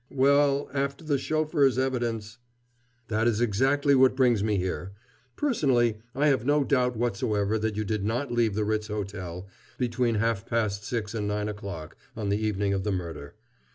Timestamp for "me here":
4.43-4.93